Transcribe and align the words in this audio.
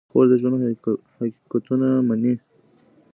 خور 0.11 0.25
د 0.29 0.33
ژوند 0.41 0.61
حقیقتونه 1.17 1.87
مني. 2.07 2.33